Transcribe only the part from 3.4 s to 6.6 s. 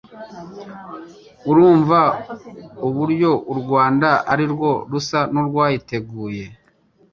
u Rwanda arirwo rusa n'urwayiteguy